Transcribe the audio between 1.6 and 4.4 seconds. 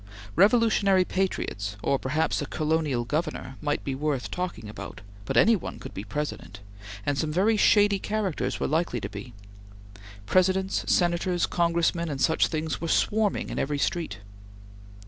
or perhaps a Colonial Governor, might be worth